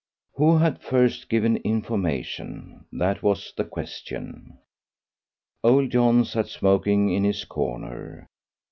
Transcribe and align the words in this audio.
Who 0.33 0.57
had 0.57 0.81
first 0.81 1.29
given 1.29 1.57
information? 1.57 2.85
That 2.91 3.21
was 3.21 3.53
the 3.55 3.63
question. 3.63 4.57
Old 5.63 5.91
John 5.91 6.25
sat 6.25 6.47
smoking 6.47 7.11
in 7.11 7.23
his 7.23 7.45
corner. 7.45 8.27